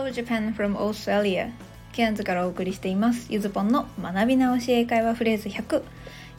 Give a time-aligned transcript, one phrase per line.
[0.00, 1.52] Hello Japan from Australia
[1.92, 3.26] ケアンズからお送りしています。
[3.28, 5.82] ゆずぽんの学び直し英会話フレーズ100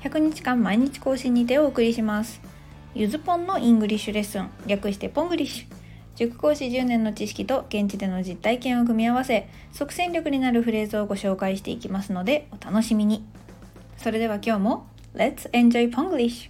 [0.01, 2.41] 100日間毎日更新にてお送りします。
[2.95, 4.49] ゆずぽんの English lesson。
[4.65, 5.75] 略して Ponglish。
[6.15, 13.23] 塾講師10年の知識と現地での実体験を組み合わせ即戦力になるフレーズをご紹介していきますのでお楽しみに。
[13.95, 16.49] それでは今日も Let's enjoy Ponglish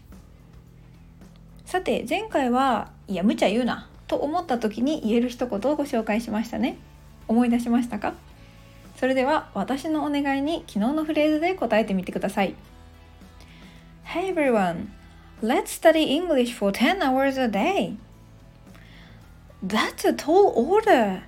[1.66, 3.90] さて前回はいや無茶言うな。
[4.08, 6.78] と思った時に言える一言をご紹介しましたね。
[7.32, 8.14] 思い出しましたか？
[8.98, 12.54] それでは私のお願いに昨日のフレーズで答えてみてください。
[14.06, 14.90] Hey everyone
[15.42, 17.96] let's study English for 10 hours a day.
[19.66, 21.22] That's a tall order.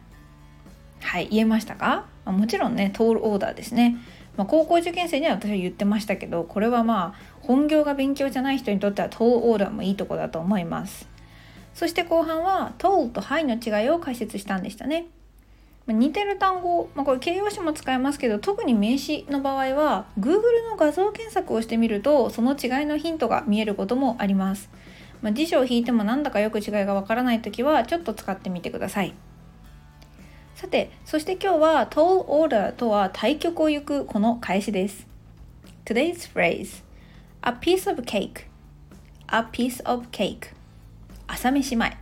[1.02, 2.06] はい言えましたか？
[2.26, 3.98] もちろんね tall order ですね。
[4.36, 11.08] まあ、高校受験生には私は言ってましたけどこれはまあ本業が勉強じゃない人にとっては tall order もいいとこだと思います。
[11.74, 15.06] そして後半は tall と high の違いを解説したんでしたね。
[15.88, 24.70] 似てる単語、まあ、これ形容詞も使えますけど特に名詞の場合は Google の画像検索をしてみるとその違いのヒントが見えることもあります。
[25.22, 29.14] まあ、辞書を引いてもなんだかよく違いがわからない時はちょっと使ってみてください。
[30.56, 35.08] さて、そして今日は tall order とは対極を行くこの返しです。
[35.86, 36.84] Today's phrase
[37.42, 38.46] A piece of cake
[39.28, 40.54] A piece of cake
[41.28, 41.98] 朝飯前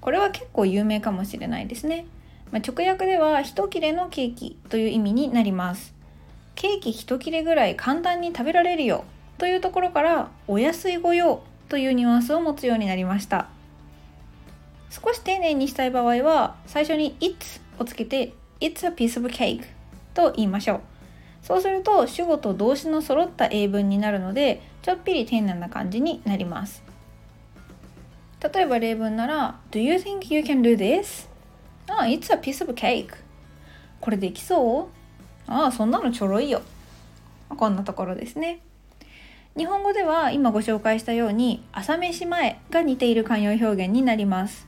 [0.00, 2.04] これは結構有名かもしれないですね、
[2.52, 5.94] まあ、直訳では一切れのケーキという意味になります。
[6.54, 9.04] ケーキ一切れぐらい簡単に食べられるよ
[9.38, 13.48] というところからお安いご用というニュアンスを持つようになりました。
[14.90, 17.36] 少し丁寧にしたい場合は最初に it
[17.78, 19.64] をつけて It's a piece of cake
[20.14, 20.80] と言いましょう。
[21.42, 26.82] そうすると主語と動詞の揃った英文になるのでちょっぴり丁寧な感じになります。
[28.40, 31.28] 例えば例文なら Do you think you can do this?
[31.88, 33.14] ああ、It's a piece of cake.
[34.00, 34.88] これできそ
[35.48, 35.50] う？
[35.50, 36.62] ああ、そんなのちょろいよ。
[37.48, 38.60] こんなところですね。
[39.56, 44.66] 日本語では今ご紹介したように朝飯前が似ている慣用表現になります。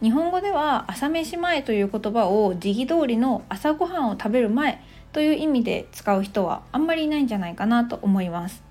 [0.00, 4.80] 日本語では朝飯前という言葉を時期通りの朝ごはんを食べる前
[5.12, 8.62] という意味で使う人はあんまりいないんじゃないかなと思います。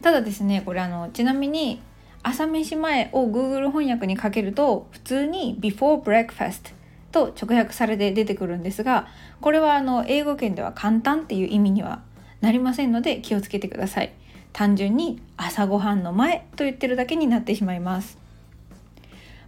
[0.00, 1.82] ただですねこれあのちなみに
[2.22, 6.72] 朝飯前を Google 翻訳にかけると普通に before breakfast
[7.12, 9.08] と直訳されて出てくるんですが
[9.40, 12.02] これはあの英語圏では簡単っていう意味には
[12.40, 14.12] なりませんので気をつけてください。
[14.52, 18.18] 単純に朝ごはんの前と言ってるだけになってしまいます。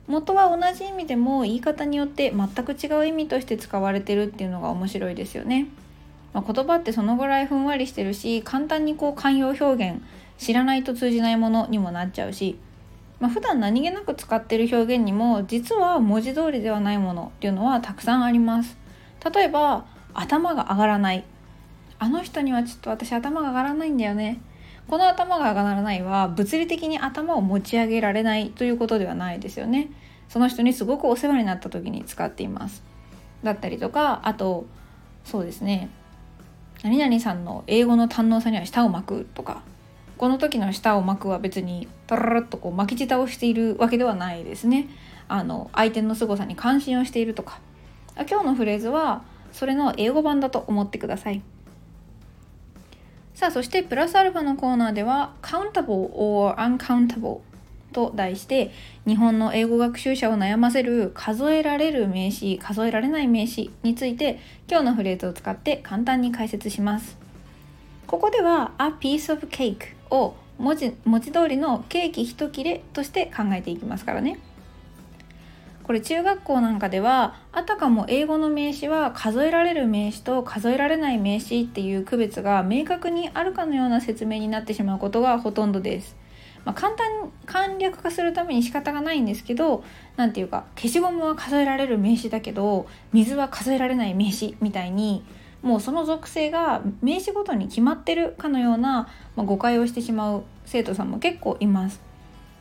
[0.06, 5.68] 元は同じ意味でも言い方によって全く違う意味として使われてるっていうのが面白いですよね、
[6.34, 10.02] まあ、言葉ってそのぐらいふんわりしてるし簡単にこう慣用表現
[10.38, 12.58] 知らないと通じないものにもなっちゃうし、
[13.22, 18.76] まあ、普段何気なく使ってる表現にも実は文字通りではないものっていうのはたくさんあります。
[19.32, 21.24] 例えば頭が上がらない。
[22.00, 24.40] あの人にはちょっと私頭が上がらないんだよね。
[24.88, 29.90] この頭が上がらないは物理的に頭を持ち上げられないということではないですよね。
[30.28, 32.82] その人にすごくお世話になった時に使っています。
[33.44, 34.66] だったりとかあと
[35.24, 35.90] そうですね。
[36.82, 39.62] 何々さんの英語の堪能さには舌を巻くとか。
[40.18, 44.88] この時の舌を巻くは別にタララッとこう巻き舌をしているわけではないですね。
[45.28, 47.58] あの相手の凄さに関心をしているとか
[48.28, 51.42] 今日のフレーズはそれの英語版だと思ってください。
[53.34, 57.40] さあそしてプラスアルファのコーナーでは countable or uncountable
[57.92, 58.70] と題して
[59.06, 67.18] 日本の英語学習者を悩ませる数えられる名詞数えられない名詞について今日のフレーズを使って簡単に解説します。
[68.06, 74.38] ここでは a piece of cake を文字文字通りのケーキ一切れとして考えていきますからね。
[75.82, 86.16] これ中学校なんかではあたかも英語の名詞は数えられる名詞と数えられない名詞っていう区別が明確にあるかのような説明になってしまうことがほとんどです。
[86.64, 89.82] まあ、簡単簡略化するために仕方がないんですけど
[90.16, 95.24] 何て言うか消しゴムは数えられる名詞だけど水は数えられない名詞みたいに
[95.62, 102.00] もうその属性が名詞ごとに決まってるかのような、まあ、誤解をしてしまう生徒さんも結構います。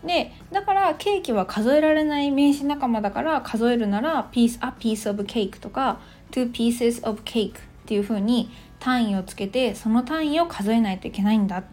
[0.06, 6.00] でだからケーキは数えられない名詞仲間だから数えるなら piece a piece of cake とか
[6.32, 7.54] two pieces of cake っ
[7.86, 8.50] ていう風に
[8.80, 11.64] 単位をつけてその単位を数えないといけないんだ。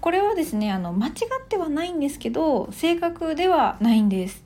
[0.00, 1.14] これはですねあの間違っ
[1.48, 4.44] てはないんですけど正確ではないんです。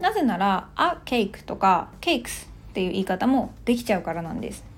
[0.00, 4.69] なぜなら a cake とか cakes っていう言い方もできちゃうからなんです。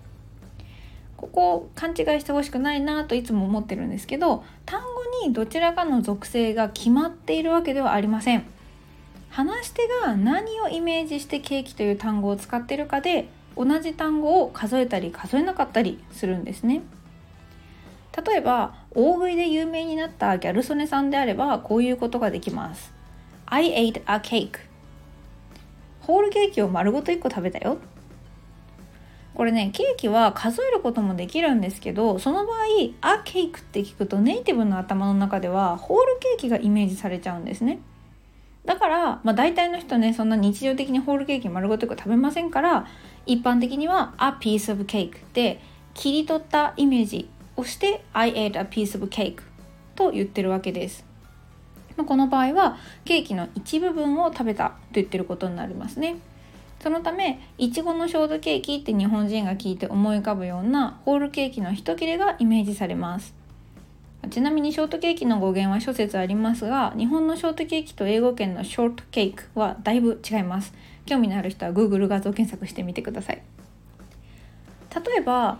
[1.22, 8.44] ここ勘違いしてほしくないなといつも思ってるんですけど単語にどちらかの属性が決まっているわけではありません
[9.30, 16.82] 話し手が何をイメージしてケーキという単語を使ってるかで同じ単語を数えたり数えなかったりするんですね。
[18.26, 22.92] 例えば大食いで有名になったギャル曽根さんであればこういうことができます。
[23.46, 24.58] I ate a cake
[26.00, 27.78] ホールケーキを丸ごと1個食べたよ
[29.34, 32.56] これねケーキは数えることもできるんですけどその場合
[33.00, 37.80] 「あケーク」って聞くとネイティブの頭の中ではホールケーキがイメージされちゃうんですね
[38.64, 42.86] だから、まあ、大体の人ねそんな日常的にホールケーキ丸ごとよく食べませんから
[43.26, 45.60] 一般的には「a piece of cake」で
[45.94, 49.38] 切り取ったイメージをして「I ate a piece of cake」
[49.96, 51.04] と言ってるわけです
[51.96, 56.16] まあこの場合はケーキの一部分を食べたと言ってることになりますね。
[56.82, 63.34] そのためいちごのショートケーキって日本人が聞いて思い浮かぶようなホールケーキの一切れがイメージされます。
[64.30, 70.74] ちなみにショートケーキの語源は諸説ありますが日本のショートケーキと英語圏のショートケーキはだいぶ違います。
[71.06, 73.42] 興味のある人は Google 画像検索してみてください。
[74.92, 75.58] 例えば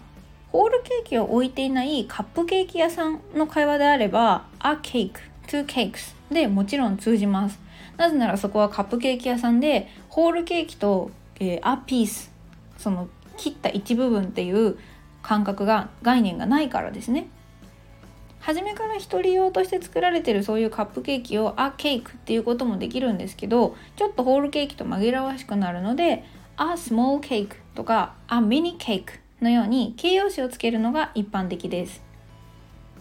[0.51, 5.13] ホールケーキを置いていないカップケーキ屋さんの会話であれば A cake,
[5.47, 7.62] two cakes でもちろん通じます。
[7.97, 11.11] なぜならそこはカップケーキ屋さんでホールケーキと、
[11.41, 12.33] えー、アピース
[12.79, 14.79] その切った一部分っていう
[15.23, 17.29] 感覚が概念がないからですね
[18.41, 26.25] 初めから一人用として作られてるそういうカップケーキを「あケーク」っていうこともできるんですけどちょっとホールケーキと紛らわしくなるので
[26.57, 32.12] 「あスモールケーク」とか「あミニケーク」のように形容詞をつけるのが一般的です。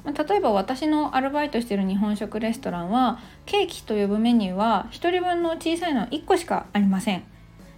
[0.04, 7.24] まあ例えば私のアルバイトしてる日本食レストランはケーキと呼ぶメニューは1人分の小さいの1個しかありません。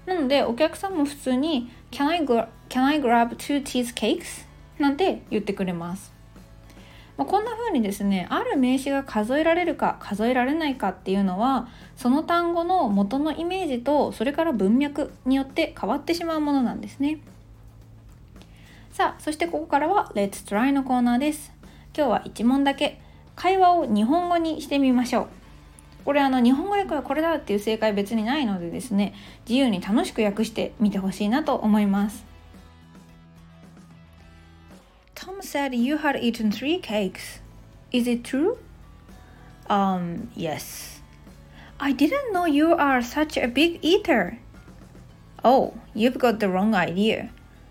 [0.05, 4.45] なのでお客さんも普通に Can I, Can I grab two cheesecakes?
[4.79, 6.13] なんて言ってくれます、
[7.15, 17.19] まあ、こんな風にですねある名詞が数えられるか数えられないかっていうのはその単語の元のイメージとそれから文脈によって変わってしまうものなんですね。
[18.91, 21.52] さあそしてここからは Let's Try のコーナーです。
[21.95, 22.99] 今日は1問だけ
[23.35, 25.27] 会話を日本語にしてみましょう
[26.05, 29.13] これあの日本語訳はこれだっていう正解別にないのでですね
[29.47, 32.25] 自由に楽しく訳してみてほしいなと思います
[35.15, 37.39] Tom said you had eaten three cakes.
[37.93, 38.57] Is it true?
[39.69, 41.01] Um, yes.
[41.79, 44.39] I didn't know you are such a big eater.
[45.41, 47.29] Oh, you've got the wrong idea.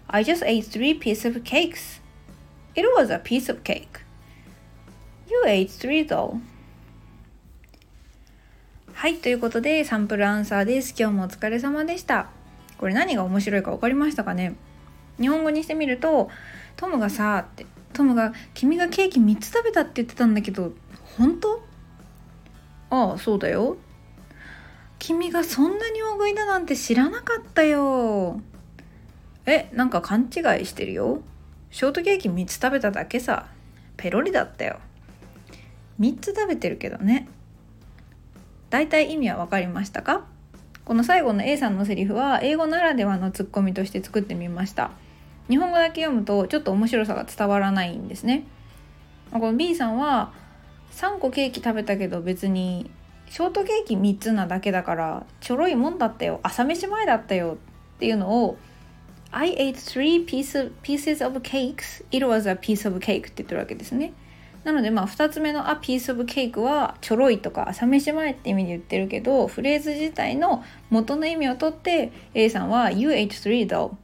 [0.08, 2.00] I just ate three pieces of cakes.
[2.74, 4.01] It was a piece of cake.
[5.32, 6.38] You ate three though.
[8.92, 10.94] はい、ということでサンプルアンサーです。
[10.94, 12.28] 今日もお疲れ様でした。
[12.76, 14.54] これ何が面白いか分かりましたかね？
[15.18, 16.28] 日本語にしてみると、
[16.76, 17.64] トムがさ、って、
[17.94, 20.74] トムが君がケーキ3つ食べたって言ってたんだけど、
[21.16, 21.64] 本当？
[22.90, 23.78] ああ、そうだよ。
[24.98, 28.38] 君がそんなに大食いだなんて知らなかったよ。
[29.46, 31.22] え、なんか勘違いしてるよ。
[31.70, 33.46] ショートケーキ3つ食べただけさ。
[33.96, 34.78] ペロリだったよ。
[36.02, 37.28] 3つ食べてるけどね。
[38.70, 40.24] 大体意味は分かりましたか？
[40.84, 44.90] この最後の A さんのセリフは英語ならではのツッコミとして作ってみました。
[45.48, 48.44] 日本語だけ読むとちょっと面白さが伝わらないんですね。
[49.30, 50.32] この B さんは
[50.90, 52.90] 3個ケーキ食べたけど別に
[53.30, 56.40] ショートケーキ3つなだけだからちょろいもんだったよ。
[56.42, 57.58] 朝飯前だったよ
[57.94, 58.58] っていうのを
[59.30, 62.04] I ate three pieces, pieces of cakes.
[62.10, 64.12] It was a piece of cake って言ってるわけですね。
[64.64, 73.94] なのでまあ2つ目の「a piece of cake」はちょろいとか朝飯前って意味で言ってるけどフレーズ自体の元の意味をとって A さんは「You ate three though」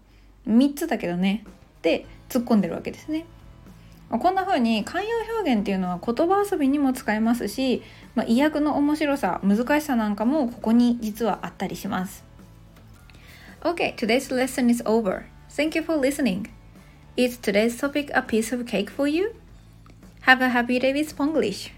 [0.48, 1.44] 3つだけどね
[1.78, 3.26] って突っ込んでるわけですね。
[4.10, 7.82] こんな風に慣用表現っていうのは言葉遊びにも使えますし、
[8.14, 12.24] まあ、意訳の面白さ難しさなんかもここに実はあったりします。
[13.60, 15.24] Okay, today's lesson is over.
[15.50, 16.48] Thank you for listening.
[17.16, 19.34] Is today's topic a piece of cake for you?
[20.28, 21.70] Have a happy day with Spanglish!